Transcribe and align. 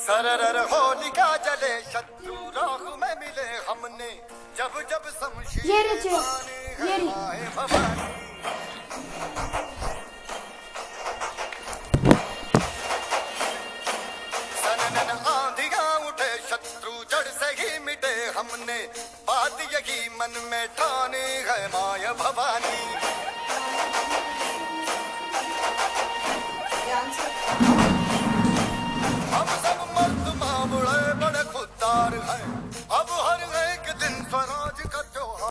सरर 0.00 0.56
होलिका 0.70 1.28
जले 1.44 1.74
शत्रु 1.82 2.34
राह 2.56 2.82
में 3.00 3.14
मिले 3.20 3.48
हमने 3.68 4.10
जब 4.58 4.74
जब 4.90 5.04
आंधियाँ 15.30 15.92
उठे, 16.08 16.30
शत्रु 16.50 16.92
जड़ 17.10 17.28
मिटे 17.84 18.14
हमने। 18.36 18.78
बात 19.28 19.60
यही 19.72 19.98
मन 20.18 20.32
में 20.50 20.66
ठानी 20.76 21.26
है 21.48 21.60
माय 21.68 22.04
भवानी। 22.20 22.69
बड़े 31.22 31.42
खुददार 31.52 32.14
है 32.28 32.38